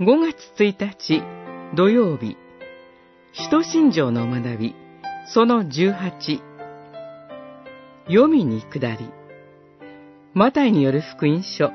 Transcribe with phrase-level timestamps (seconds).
[0.00, 1.22] 5月1日
[1.76, 2.36] 土曜日、
[3.32, 4.74] 使徒信条の学び、
[5.32, 6.40] その18、
[8.08, 9.08] 読みに下り、
[10.34, 11.70] マタイによる福音書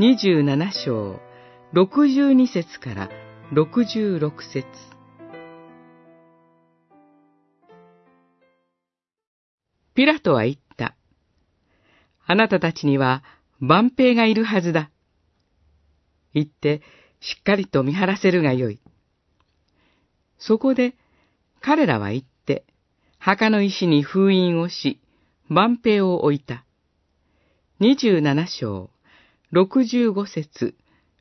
[0.00, 1.20] 27章
[1.72, 3.08] 62節から
[3.52, 4.66] 66節
[9.94, 10.96] ピラトは言った。
[12.26, 13.22] あなたたちには
[13.60, 14.90] 万兵がいるはずだ。
[16.34, 16.82] 言って、
[17.22, 18.80] しっかりと見張らせるがよい。
[20.38, 20.96] そこで、
[21.60, 22.64] 彼らは言って、
[23.18, 25.00] 墓の石に封印をし、
[25.48, 26.64] 万兵を置いた。
[27.78, 28.90] 二十七章、
[29.52, 30.74] 六十五節、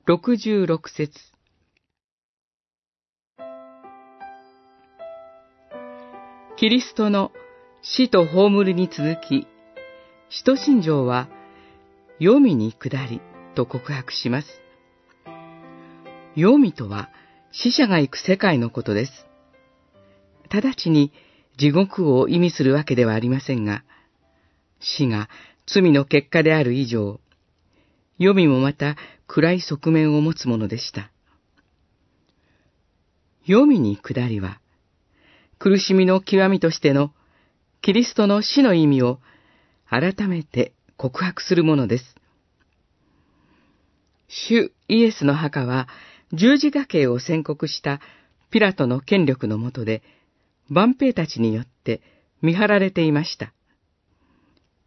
[0.07, 1.11] 六十六節。
[6.57, 7.31] キリストの
[7.83, 9.45] 死と葬りに続き、
[10.29, 11.29] 使徒信条は、
[12.17, 13.21] 読みに下り
[13.53, 14.47] と告白します。
[16.35, 17.09] 読みとは
[17.51, 19.11] 死者が行く世界のことです。
[20.49, 21.11] 直ちに
[21.57, 23.83] 地獄を意味するわけではありませんが、
[24.79, 25.29] 死が
[25.67, 27.19] 罪の結果である以上、
[28.17, 28.95] 読みもまた
[29.27, 31.11] 暗い側面を持つものでした。
[33.45, 34.59] 読みに下りは、
[35.59, 37.11] 苦しみの極みとしての
[37.81, 39.19] キリストの死の意味を
[39.89, 42.15] 改めて告白するものです。
[44.27, 45.87] 主イエスの墓は
[46.33, 47.99] 十字架刑を宣告した
[48.49, 50.01] ピラトの権力のもとで、
[50.69, 52.01] 万兵たちによって
[52.41, 53.53] 見張られていました。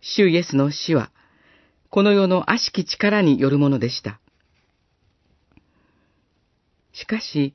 [0.00, 1.10] 主イエスの死は、
[1.90, 4.20] この世の悪しき力によるものでした。
[6.92, 7.54] しかし、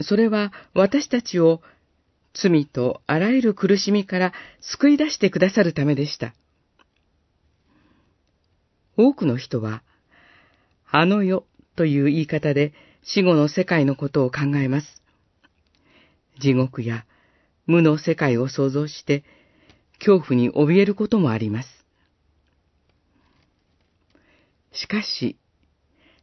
[0.00, 1.62] それは私たちを
[2.34, 6.34] 罪とあらゆる苦しみから救い出してくださるためでした。
[8.96, 9.82] 多くの人は、
[10.90, 11.44] あの世
[11.76, 15.02] という言い方で死後の世界のことを考えます。
[16.40, 17.04] 地獄や
[17.66, 19.24] 無の世界を想像して、
[19.98, 21.68] 恐怖に怯えることもあります。
[24.72, 25.38] しかし、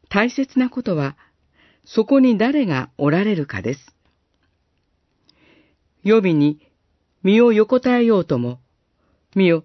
[0.10, 1.18] 大切なことは、
[1.86, 3.96] そこに誰がおられるかです。
[6.04, 6.68] 予備に
[7.24, 8.60] 身を横たえようとも、
[9.36, 9.64] 見よ、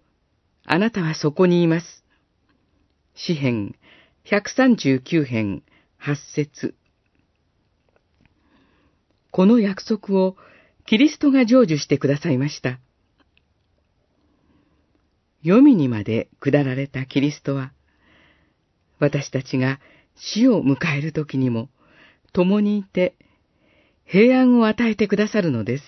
[0.64, 2.04] あなたはそこにいます。
[3.14, 3.74] 詩編
[4.26, 5.62] 139編
[6.06, 6.76] 8節
[9.32, 10.36] この約束を
[10.86, 12.78] キリストが成就してくださいました。
[15.42, 17.72] 読みにまで下られたキリストは、
[19.00, 19.80] 私たちが
[20.14, 21.70] 死を迎える時にも、
[22.32, 23.16] 共にいて、
[24.04, 25.84] 平安を与えてくださるのです。